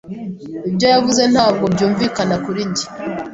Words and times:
Ibyo 0.69 0.87
yavuze 0.93 1.21
ntabwo 1.33 1.63
byumvikana 1.73 2.35
kuri 2.45 2.61
njye. 2.69 2.85